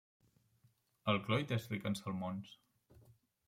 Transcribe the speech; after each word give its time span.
El 1.13 1.21
Clwyd 1.27 1.55
és 1.59 1.69
ric 1.75 1.87
en 1.91 2.01
salmons. 2.03 2.59